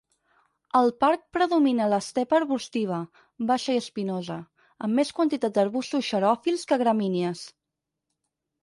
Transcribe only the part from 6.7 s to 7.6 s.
que gramínies.